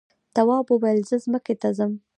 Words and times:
تواب 0.35 0.65
وویل 0.69 0.99
زه 1.09 1.15
ځمکې 1.23 1.55
ته 1.61 1.69
ځم. 1.77 1.91